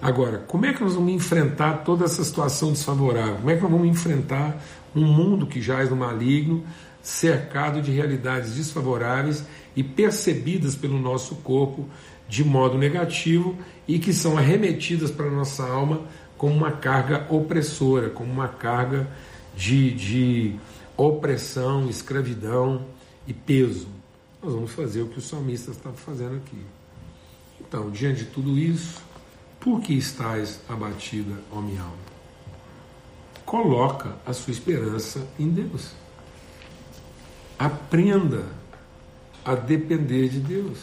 Agora, 0.00 0.38
como 0.38 0.64
é 0.64 0.72
que 0.72 0.82
nós 0.82 0.94
vamos 0.94 1.12
enfrentar 1.12 1.84
toda 1.84 2.06
essa 2.06 2.24
situação 2.24 2.72
desfavorável? 2.72 3.36
Como 3.36 3.50
é 3.50 3.56
que 3.56 3.60
nós 3.60 3.70
vamos 3.70 3.86
enfrentar 3.86 4.64
um 4.96 5.04
mundo 5.04 5.46
que 5.46 5.60
jaz 5.60 5.90
no 5.90 5.96
maligno, 5.96 6.64
cercado 7.02 7.82
de 7.82 7.90
realidades 7.90 8.54
desfavoráveis 8.54 9.44
e 9.76 9.84
percebidas 9.84 10.74
pelo 10.74 10.98
nosso 10.98 11.34
corpo 11.36 11.86
de 12.26 12.42
modo 12.42 12.78
negativo 12.78 13.54
e 13.86 13.98
que 13.98 14.14
são 14.14 14.38
arremetidas 14.38 15.10
para 15.10 15.26
a 15.26 15.30
nossa 15.30 15.64
alma 15.64 16.00
como 16.38 16.54
uma 16.54 16.72
carga 16.72 17.26
opressora, 17.28 18.08
como 18.08 18.32
uma 18.32 18.48
carga 18.48 19.06
de, 19.54 19.90
de 19.90 20.54
opressão, 20.96 21.90
escravidão 21.90 22.86
e 23.28 23.34
peso? 23.34 23.93
Nós 24.44 24.52
vamos 24.52 24.72
fazer 24.72 25.00
o 25.00 25.08
que 25.08 25.18
o 25.18 25.22
salmista 25.22 25.70
está 25.70 25.90
fazendo 25.90 26.36
aqui. 26.36 26.62
Então, 27.58 27.90
diante 27.90 28.24
de 28.24 28.30
tudo 28.30 28.58
isso, 28.58 29.00
por 29.58 29.80
que 29.80 29.94
estás 29.94 30.60
abatida, 30.68 31.34
ó 31.50 31.62
minha 31.62 31.80
alma? 31.80 31.96
Coloca 33.46 34.18
a 34.26 34.34
sua 34.34 34.52
esperança 34.52 35.26
em 35.38 35.48
Deus. 35.48 35.92
Aprenda 37.58 38.44
a 39.42 39.54
depender 39.54 40.28
de 40.28 40.40
Deus. 40.40 40.78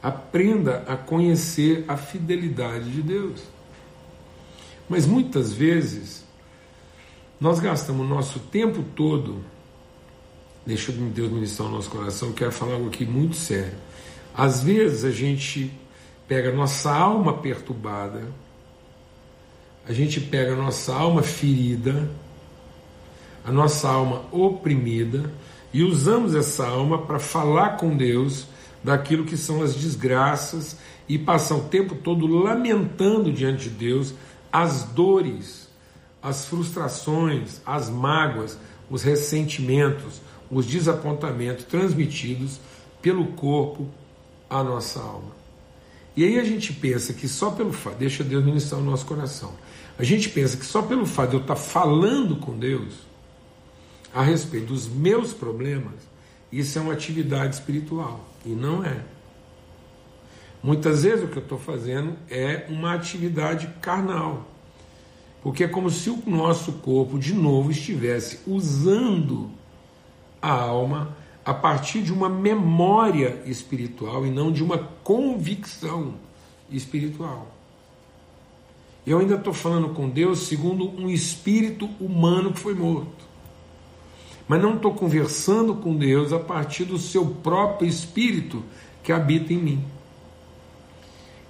Aprenda 0.00 0.84
a 0.86 0.96
conhecer 0.96 1.84
a 1.88 1.96
fidelidade 1.96 2.88
de 2.88 3.02
Deus. 3.02 3.42
Mas 4.88 5.06
muitas 5.06 5.52
vezes 5.52 6.24
nós 7.40 7.58
gastamos 7.58 8.08
nosso 8.08 8.38
tempo 8.38 8.84
todo, 8.94 9.42
deixa 10.66 10.90
Deus 10.90 11.30
ministrar 11.30 11.68
o 11.68 11.72
nosso 11.72 11.88
coração, 11.88 12.32
quero 12.32 12.50
falar 12.50 12.74
algo 12.74 12.88
aqui 12.88 13.06
muito 13.06 13.36
sério. 13.36 13.74
Às 14.34 14.62
vezes 14.62 15.04
a 15.04 15.10
gente 15.10 15.72
pega 16.26 16.52
nossa 16.52 16.92
alma 16.92 17.34
perturbada, 17.34 18.24
a 19.88 19.92
gente 19.92 20.20
pega 20.20 20.54
a 20.54 20.56
nossa 20.56 20.92
alma 20.92 21.22
ferida, 21.22 22.10
a 23.44 23.52
nossa 23.52 23.88
alma 23.88 24.24
oprimida, 24.32 25.32
e 25.72 25.84
usamos 25.84 26.34
essa 26.34 26.66
alma 26.66 26.98
para 26.98 27.20
falar 27.20 27.76
com 27.76 27.96
Deus 27.96 28.46
daquilo 28.82 29.24
que 29.24 29.36
são 29.36 29.62
as 29.62 29.74
desgraças 29.74 30.76
e 31.08 31.16
passar 31.16 31.54
o 31.54 31.64
tempo 31.64 31.94
todo 31.94 32.26
lamentando 32.26 33.32
diante 33.32 33.68
de 33.68 33.76
Deus 33.76 34.14
as 34.52 34.82
dores, 34.82 35.68
as 36.20 36.46
frustrações, 36.46 37.60
as 37.64 37.88
mágoas, 37.88 38.58
os 38.90 39.02
ressentimentos, 39.02 40.20
os 40.50 40.66
desapontamentos 40.66 41.64
transmitidos 41.64 42.60
pelo 43.02 43.26
corpo 43.28 43.88
à 44.48 44.62
nossa 44.62 45.00
alma. 45.00 45.36
E 46.16 46.24
aí 46.24 46.38
a 46.38 46.44
gente 46.44 46.72
pensa 46.72 47.12
que 47.12 47.28
só 47.28 47.50
pelo 47.50 47.72
fato, 47.72 47.98
deixa 47.98 48.24
Deus 48.24 48.44
ministrar 48.44 48.80
o 48.80 48.84
nosso 48.84 49.04
coração, 49.04 49.52
a 49.98 50.04
gente 50.04 50.28
pensa 50.28 50.56
que 50.56 50.64
só 50.64 50.82
pelo 50.82 51.06
fato 51.06 51.30
de 51.30 51.36
eu 51.36 51.40
estar 51.40 51.56
falando 51.56 52.36
com 52.36 52.56
Deus 52.56 52.94
a 54.14 54.22
respeito 54.22 54.66
dos 54.66 54.88
meus 54.88 55.32
problemas, 55.32 55.94
isso 56.50 56.78
é 56.78 56.82
uma 56.82 56.92
atividade 56.92 57.54
espiritual. 57.54 58.26
E 58.44 58.50
não 58.50 58.84
é. 58.84 59.02
Muitas 60.62 61.02
vezes 61.02 61.24
o 61.24 61.28
que 61.28 61.36
eu 61.36 61.42
estou 61.42 61.58
fazendo 61.58 62.16
é 62.30 62.66
uma 62.68 62.94
atividade 62.94 63.68
carnal. 63.80 64.48
Porque 65.42 65.64
é 65.64 65.68
como 65.68 65.90
se 65.90 66.10
o 66.10 66.22
nosso 66.26 66.72
corpo, 66.72 67.18
de 67.18 67.34
novo, 67.34 67.70
estivesse 67.70 68.40
usando 68.46 69.50
a 70.46 70.52
alma 70.52 71.16
a 71.44 71.52
partir 71.52 72.02
de 72.02 72.12
uma 72.12 72.28
memória 72.28 73.42
espiritual 73.46 74.24
e 74.26 74.30
não 74.30 74.52
de 74.52 74.62
uma 74.62 74.78
convicção 74.78 76.14
espiritual. 76.70 77.48
Eu 79.06 79.18
ainda 79.18 79.34
estou 79.36 79.52
falando 79.52 79.90
com 79.90 80.08
Deus 80.08 80.46
segundo 80.46 80.88
um 81.00 81.08
espírito 81.08 81.88
humano 82.00 82.52
que 82.52 82.60
foi 82.60 82.74
morto. 82.74 83.26
Mas 84.48 84.62
não 84.62 84.74
estou 84.74 84.94
conversando 84.94 85.74
com 85.74 85.96
Deus 85.96 86.32
a 86.32 86.38
partir 86.38 86.84
do 86.84 86.98
seu 86.98 87.26
próprio 87.26 87.88
espírito 87.88 88.62
que 89.02 89.12
habita 89.12 89.52
em 89.52 89.58
mim. 89.58 89.84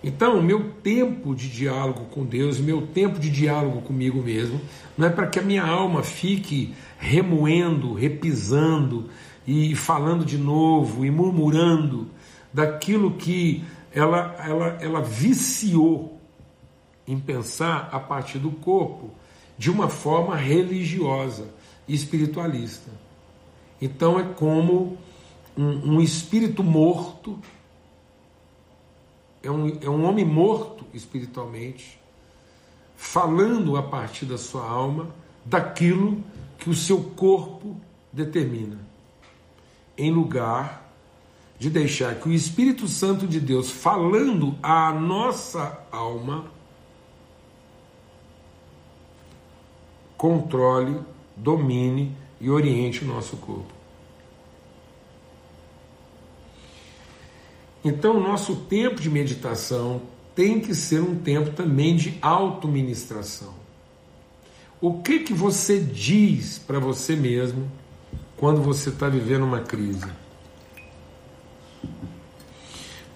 Então, 0.06 0.38
o 0.38 0.42
meu 0.42 0.70
tempo 0.84 1.34
de 1.34 1.48
diálogo 1.48 2.04
com 2.12 2.25
Deus, 2.25 2.60
meu 2.60 2.86
tempo 2.86 3.18
de 3.18 3.28
diálogo 3.28 3.82
comigo 3.82 4.22
mesmo, 4.22 4.60
não 4.96 5.08
é 5.08 5.10
para 5.10 5.26
que 5.26 5.40
a 5.40 5.42
minha 5.42 5.64
alma 5.64 6.00
fique 6.04 6.72
remoendo, 6.96 7.92
repisando 7.92 9.10
e 9.44 9.75
falando 9.75 10.25
de 10.25 10.38
novo 10.38 11.04
e 11.04 11.10
murmurando 11.10 12.06
daquilo 12.52 13.14
que 13.14 13.64
ela, 13.92 14.36
ela, 14.38 14.78
ela 14.80 15.00
viciou 15.00 16.20
em 17.04 17.18
pensar 17.18 17.88
a 17.90 17.98
partir 17.98 18.38
do 18.38 18.52
corpo 18.52 19.10
de 19.58 19.72
uma 19.72 19.88
forma 19.88 20.36
religiosa 20.36 21.48
e 21.88 21.96
espiritualista. 21.96 22.92
Então 23.82 24.20
é 24.20 24.22
como 24.22 24.98
um, 25.56 25.96
um 25.96 26.00
espírito 26.00 26.62
morto, 26.62 27.36
é 29.46 29.50
um, 29.50 29.78
é 29.80 29.88
um 29.88 30.04
homem 30.04 30.24
morto 30.24 30.84
espiritualmente, 30.92 32.00
falando 32.96 33.76
a 33.76 33.82
partir 33.82 34.26
da 34.26 34.36
sua 34.36 34.68
alma 34.68 35.14
daquilo 35.44 36.22
que 36.58 36.68
o 36.68 36.74
seu 36.74 37.00
corpo 37.00 37.76
determina, 38.12 38.78
em 39.96 40.10
lugar 40.10 40.90
de 41.58 41.70
deixar 41.70 42.16
que 42.16 42.28
o 42.28 42.32
Espírito 42.32 42.88
Santo 42.88 43.26
de 43.26 43.38
Deus, 43.38 43.70
falando 43.70 44.56
à 44.62 44.92
nossa 44.92 45.80
alma, 45.92 46.50
controle, 50.16 51.00
domine 51.36 52.16
e 52.40 52.50
oriente 52.50 53.04
o 53.04 53.06
nosso 53.06 53.36
corpo. 53.36 53.75
Então, 57.88 58.16
o 58.16 58.20
nosso 58.20 58.56
tempo 58.56 59.00
de 59.00 59.08
meditação 59.08 60.02
tem 60.34 60.58
que 60.58 60.74
ser 60.74 61.00
um 61.00 61.14
tempo 61.14 61.50
também 61.50 61.94
de 61.94 62.18
autoministração. 62.20 63.54
O 64.80 65.00
que 65.02 65.20
que 65.20 65.32
você 65.32 65.78
diz 65.78 66.58
para 66.58 66.80
você 66.80 67.14
mesmo 67.14 67.70
quando 68.36 68.60
você 68.60 68.88
está 68.88 69.08
vivendo 69.08 69.44
uma 69.44 69.60
crise? 69.60 70.04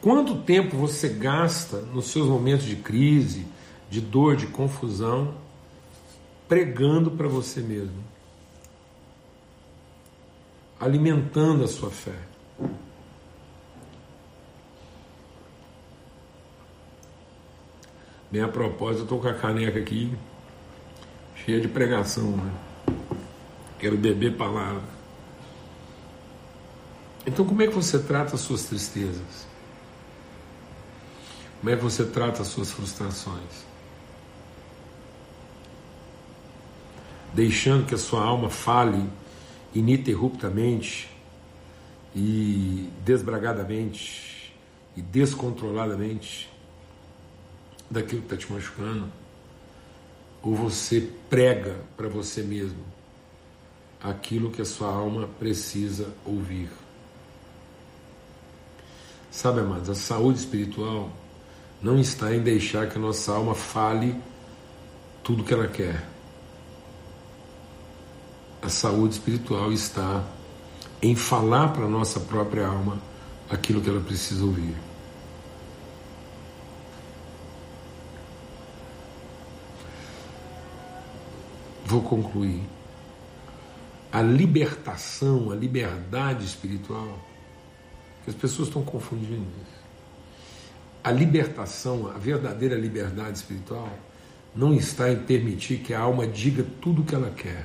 Quanto 0.00 0.36
tempo 0.42 0.76
você 0.76 1.08
gasta 1.08 1.78
nos 1.80 2.06
seus 2.06 2.28
momentos 2.28 2.64
de 2.64 2.76
crise, 2.76 3.48
de 3.90 4.00
dor, 4.00 4.36
de 4.36 4.46
confusão, 4.46 5.34
pregando 6.48 7.10
para 7.10 7.26
você 7.26 7.60
mesmo? 7.60 8.04
Alimentando 10.78 11.64
a 11.64 11.68
sua 11.68 11.90
fé. 11.90 12.30
Bem 18.30 18.42
a 18.42 18.48
propósito, 18.48 19.00
eu 19.00 19.04
estou 19.04 19.20
com 19.20 19.26
a 19.26 19.34
caneca 19.34 19.78
aqui 19.80 20.16
cheia 21.34 21.60
de 21.60 21.66
pregação, 21.66 22.36
né? 22.36 22.52
Quero 23.78 23.96
beber 23.96 24.36
palavra. 24.36 24.84
Então, 27.26 27.44
como 27.44 27.60
é 27.62 27.66
que 27.66 27.74
você 27.74 27.98
trata 27.98 28.34
as 28.34 28.40
suas 28.42 28.64
tristezas? 28.64 29.48
Como 31.58 31.70
é 31.70 31.76
que 31.76 31.82
você 31.82 32.04
trata 32.04 32.42
as 32.42 32.48
suas 32.48 32.70
frustrações? 32.70 33.66
Deixando 37.34 37.86
que 37.86 37.94
a 37.94 37.98
sua 37.98 38.22
alma 38.22 38.48
fale 38.48 39.08
ininterruptamente 39.74 41.10
e 42.14 42.90
desbragadamente 43.04 44.54
e 44.96 45.02
descontroladamente 45.02 46.49
daquilo 47.90 48.22
que 48.22 48.34
está 48.34 48.36
te 48.36 48.52
machucando? 48.52 49.10
Ou 50.42 50.54
você 50.54 51.10
prega 51.28 51.76
para 51.96 52.08
você 52.08 52.42
mesmo 52.42 52.82
aquilo 54.02 54.50
que 54.50 54.62
a 54.62 54.64
sua 54.64 54.88
alma 54.88 55.28
precisa 55.38 56.08
ouvir? 56.24 56.70
Sabe, 59.30 59.60
amados, 59.60 59.88
a 59.90 59.94
saúde 59.94 60.38
espiritual 60.38 61.10
não 61.82 61.98
está 61.98 62.34
em 62.34 62.40
deixar 62.40 62.88
que 62.88 62.98
a 62.98 63.00
nossa 63.00 63.32
alma 63.32 63.54
fale 63.54 64.14
tudo 65.22 65.44
que 65.44 65.54
ela 65.54 65.68
quer. 65.68 66.04
A 68.62 68.68
saúde 68.68 69.14
espiritual 69.14 69.72
está 69.72 70.24
em 71.00 71.14
falar 71.14 71.68
para 71.68 71.84
a 71.84 71.88
nossa 71.88 72.20
própria 72.20 72.66
alma 72.66 73.00
aquilo 73.48 73.80
que 73.80 73.88
ela 73.88 74.00
precisa 74.00 74.44
ouvir. 74.44 74.89
Vou 81.90 82.02
concluir. 82.02 82.62
A 84.12 84.22
libertação, 84.22 85.50
a 85.50 85.54
liberdade 85.54 86.44
espiritual, 86.44 87.18
as 88.26 88.34
pessoas 88.34 88.68
estão 88.68 88.82
confundindo 88.82 89.46
isso 89.62 89.80
a 91.02 91.10
libertação, 91.10 92.08
a 92.14 92.18
verdadeira 92.18 92.76
liberdade 92.76 93.38
espiritual, 93.38 93.88
não 94.54 94.74
está 94.74 95.10
em 95.10 95.16
permitir 95.16 95.78
que 95.78 95.94
a 95.94 96.00
alma 96.00 96.26
diga 96.26 96.64
tudo 96.80 97.02
o 97.02 97.04
que 97.04 97.14
ela 97.14 97.30
quer. 97.30 97.64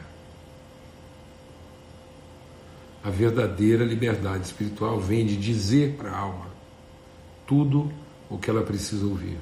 A 3.03 3.09
verdadeira 3.09 3.83
liberdade 3.83 4.45
espiritual 4.45 4.99
vem 4.99 5.25
de 5.25 5.35
dizer 5.35 5.95
para 5.95 6.11
a 6.11 6.17
alma 6.17 6.47
tudo 7.45 7.91
o 8.29 8.37
que 8.37 8.49
ela 8.49 8.63
precisa 8.63 9.05
ouvir. 9.05 9.37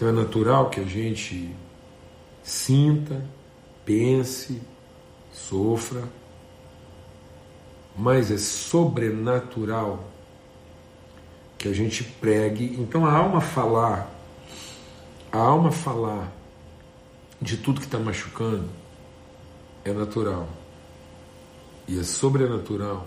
Então 0.00 0.08
é 0.08 0.12
natural 0.12 0.70
que 0.70 0.80
a 0.80 0.84
gente 0.84 1.54
sinta, 2.42 3.22
pense, 3.84 4.62
sofra, 5.30 6.04
mas 7.94 8.30
é 8.30 8.38
sobrenatural 8.38 10.08
que 11.58 11.68
a 11.68 11.74
gente 11.74 12.02
pregue. 12.02 12.76
Então 12.80 13.04
a 13.04 13.12
alma 13.12 13.42
falar, 13.42 14.10
a 15.30 15.36
alma 15.36 15.70
falar 15.70 16.32
de 17.38 17.58
tudo 17.58 17.78
que 17.78 17.86
está 17.86 17.98
machucando 17.98 18.70
é 19.84 19.92
natural. 19.92 20.48
E 21.86 22.00
é 22.00 22.02
sobrenatural 22.02 23.06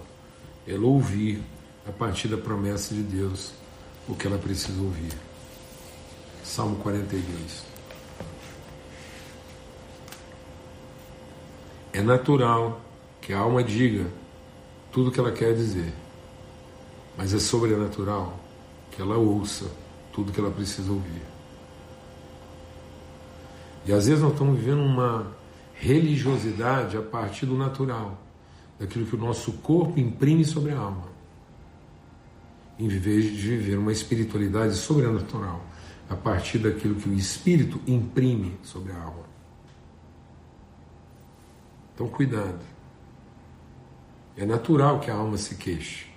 ela 0.67 0.85
ouvir 0.85 1.41
a 1.87 1.91
partir 1.91 2.27
da 2.27 2.37
promessa 2.37 2.93
de 2.93 3.01
Deus 3.01 3.51
o 4.07 4.13
que 4.13 4.27
ela 4.27 4.37
precisa 4.37 4.79
ouvir. 4.79 5.32
Salmo 6.43 6.75
42. 6.77 7.63
É 11.93 12.01
natural 12.01 12.81
que 13.21 13.33
a 13.33 13.39
alma 13.39 13.63
diga 13.63 14.07
tudo 14.91 15.11
que 15.11 15.19
ela 15.19 15.31
quer 15.31 15.55
dizer, 15.55 15.93
mas 17.17 17.33
é 17.33 17.39
sobrenatural 17.39 18.37
que 18.91 19.01
ela 19.01 19.17
ouça 19.17 19.71
tudo 20.11 20.31
que 20.31 20.39
ela 20.39 20.51
precisa 20.51 20.91
ouvir. 20.91 21.21
E 23.85 23.93
às 23.93 24.07
vezes 24.07 24.21
nós 24.21 24.33
estamos 24.33 24.59
vivendo 24.59 24.81
uma 24.81 25.31
religiosidade 25.73 26.97
a 26.97 27.01
partir 27.01 27.45
do 27.45 27.57
natural, 27.57 28.17
daquilo 28.79 29.05
que 29.05 29.15
o 29.15 29.19
nosso 29.19 29.53
corpo 29.53 29.99
imprime 29.99 30.45
sobre 30.45 30.71
a 30.71 30.77
alma, 30.77 31.07
em 32.77 32.87
vez 32.87 33.25
de 33.25 33.31
viver 33.31 33.77
uma 33.77 33.91
espiritualidade 33.91 34.75
sobrenatural 34.75 35.72
a 36.09 36.15
partir 36.15 36.59
daquilo 36.59 36.95
que 36.95 37.09
o 37.09 37.13
espírito 37.13 37.79
imprime 37.87 38.57
sobre 38.63 38.91
a 38.91 39.01
alma. 39.01 39.23
Então, 41.93 42.07
cuidado. 42.07 42.59
É 44.35 44.45
natural 44.45 44.99
que 44.99 45.11
a 45.11 45.15
alma 45.15 45.37
se 45.37 45.55
queixe, 45.55 46.07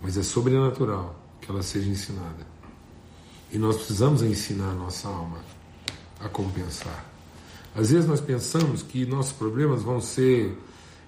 mas 0.00 0.16
é 0.16 0.22
sobrenatural 0.22 1.16
que 1.40 1.50
ela 1.50 1.62
seja 1.62 1.90
ensinada. 1.90 2.46
E 3.50 3.58
nós 3.58 3.76
precisamos 3.76 4.22
ensinar 4.22 4.70
a 4.70 4.74
nossa 4.74 5.08
alma 5.08 5.38
a 6.20 6.28
compensar. 6.28 7.04
Às 7.74 7.90
vezes 7.90 8.08
nós 8.08 8.20
pensamos 8.20 8.82
que 8.82 9.04
nossos 9.04 9.32
problemas 9.32 9.82
vão 9.82 10.00
ser 10.00 10.56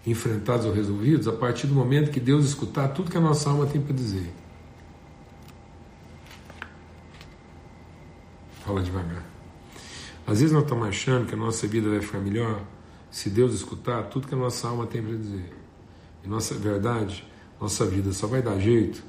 enfrentados 0.07 0.67
ou 0.67 0.73
resolvidos 0.73 1.29
a 1.29 1.33
partir 1.33 1.67
do 1.67 1.75
momento 1.75 2.11
que 2.11 2.21
Deus 2.21 2.45
escutar 2.45 2.89
tudo 2.89 3.11
que 3.11 3.17
a 3.17 3.21
nossa 3.21 3.49
alma 3.49 3.67
tem 3.67 3.81
para 3.81 3.95
dizer. 3.95 4.31
Fala 8.65 8.83
devagar. 8.83 9.23
Às 10.27 10.41
vezes 10.41 10.53
nós 10.53 10.63
estamos 10.63 10.89
achando 10.89 11.27
que 11.27 11.35
a 11.35 11.37
nossa 11.37 11.67
vida 11.67 11.91
vai 11.91 12.01
ficar 12.01 12.19
melhor 12.19 12.63
se 13.11 13.29
Deus 13.29 13.53
escutar 13.53 14.05
tudo 14.05 14.27
que 14.27 14.35
a 14.35 14.39
nossa 14.39 14.67
alma 14.67 14.87
tem 14.87 15.03
para 15.03 15.15
dizer. 15.15 15.53
E 16.25 16.29
nossa 16.29 16.55
verdade, 16.55 17.29
nossa 17.61 17.85
vida 17.85 18.11
só 18.13 18.27
vai 18.27 18.41
dar 18.41 18.59
jeito 18.59 19.05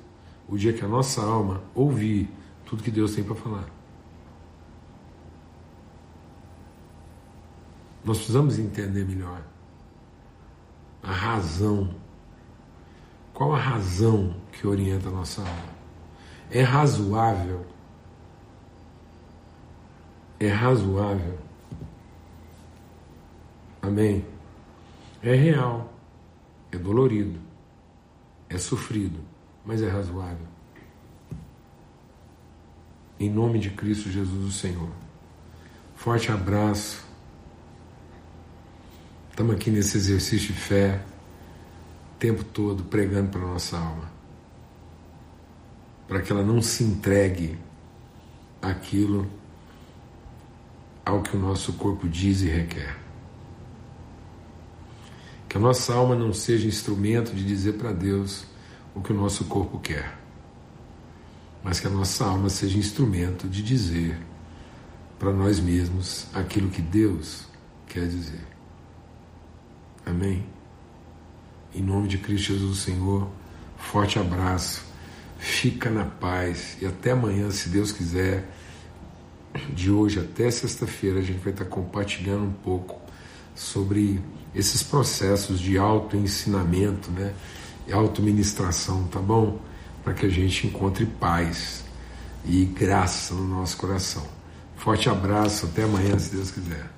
o 0.47 0.57
dia 0.57 0.73
que 0.73 0.83
a 0.83 0.87
nossa 0.87 1.21
alma 1.21 1.63
ouvir 1.73 2.29
tudo 2.65 2.83
que 2.83 2.91
Deus 2.91 3.15
tem 3.15 3.23
para 3.23 3.35
falar. 3.35 3.65
Nós 8.03 8.17
precisamos 8.17 8.59
entender 8.59 9.05
melhor 9.05 9.41
a 11.01 11.11
razão. 11.11 11.95
Qual 13.33 13.53
a 13.53 13.59
razão 13.59 14.35
que 14.51 14.67
orienta 14.67 15.07
a 15.07 15.11
nossa 15.11 15.41
alma? 15.41 15.75
É 16.51 16.61
razoável? 16.61 17.65
É 20.45 20.49
razoável? 20.49 21.39
Amém? 23.81 24.23
É 25.23 25.33
real, 25.33 25.91
é 26.71 26.77
dolorido, 26.77 27.39
é 28.47 28.55
sofrido, 28.59 29.19
mas 29.65 29.81
é 29.81 29.89
razoável. 29.89 30.45
Em 33.19 33.27
nome 33.27 33.57
de 33.57 33.71
Cristo 33.71 34.11
Jesus, 34.11 34.45
o 34.45 34.51
Senhor. 34.51 34.91
Forte 35.95 36.31
abraço. 36.31 37.03
Estamos 39.31 39.55
aqui 39.55 39.71
nesse 39.71 39.97
exercício 39.97 40.53
de 40.53 40.59
fé, 40.59 41.03
o 42.13 42.19
tempo 42.19 42.43
todo 42.43 42.83
pregando 42.83 43.31
para 43.31 43.41
nossa 43.41 43.79
alma, 43.79 44.11
para 46.07 46.21
que 46.21 46.31
ela 46.31 46.43
não 46.43 46.61
se 46.61 46.83
entregue 46.83 47.57
aquilo 48.61 49.27
ao 51.05 51.21
que 51.21 51.35
o 51.37 51.39
nosso 51.39 51.73
corpo 51.73 52.09
diz 52.09 52.41
e 52.41 52.47
requer. 52.47 52.97
Que 55.47 55.57
a 55.57 55.59
nossa 55.59 55.93
alma 55.93 56.15
não 56.15 56.33
seja 56.33 56.67
instrumento 56.67 57.33
de 57.33 57.45
dizer 57.45 57.73
para 57.73 57.93
Deus 57.93 58.45
o 58.95 59.01
que 59.01 59.13
o 59.13 59.15
nosso 59.15 59.45
corpo 59.45 59.79
quer, 59.79 60.17
mas 61.63 61.79
que 61.79 61.87
a 61.87 61.89
nossa 61.89 62.25
alma 62.25 62.49
seja 62.49 62.77
instrumento 62.77 63.47
de 63.47 63.61
dizer 63.61 64.17
para 65.19 65.31
nós 65.31 65.59
mesmos 65.59 66.27
aquilo 66.33 66.69
que 66.69 66.81
Deus 66.81 67.45
quer 67.87 68.07
dizer. 68.07 68.45
Amém? 70.05 70.45
Em 71.73 71.81
nome 71.81 72.07
de 72.07 72.17
Cristo 72.17 72.53
Jesus, 72.53 72.79
Senhor, 72.79 73.29
forte 73.77 74.17
abraço, 74.17 74.83
fica 75.37 75.89
na 75.89 76.05
paz 76.05 76.77
e 76.81 76.85
até 76.85 77.11
amanhã, 77.11 77.49
se 77.51 77.69
Deus 77.69 77.91
quiser. 77.91 78.49
De 79.73 79.89
hoje 79.89 80.19
até 80.19 80.49
sexta-feira, 80.51 81.19
a 81.19 81.21
gente 81.21 81.39
vai 81.39 81.53
estar 81.53 81.65
compartilhando 81.65 82.43
um 82.43 82.51
pouco 82.51 82.99
sobre 83.53 84.21
esses 84.53 84.83
processos 84.83 85.59
de 85.59 85.77
auto-ensinamento, 85.77 87.11
né? 87.11 87.33
E 87.87 87.93
auto-ministração, 87.93 89.07
tá 89.07 89.19
bom? 89.19 89.59
Para 90.03 90.13
que 90.13 90.25
a 90.25 90.29
gente 90.29 90.67
encontre 90.67 91.05
paz 91.05 91.83
e 92.45 92.65
graça 92.65 93.33
no 93.33 93.47
nosso 93.47 93.77
coração. 93.77 94.25
Forte 94.75 95.09
abraço, 95.09 95.65
até 95.67 95.83
amanhã, 95.83 96.17
se 96.19 96.35
Deus 96.35 96.51
quiser. 96.51 96.94